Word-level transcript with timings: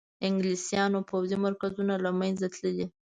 انګلیسیانو 0.27 0.99
پوځي 1.09 1.37
مرکزونه 1.45 1.93
له 2.03 2.11
منځه 2.19 2.47
تللي. 2.55 2.85